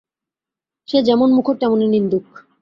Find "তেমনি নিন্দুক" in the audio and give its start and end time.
1.57-2.25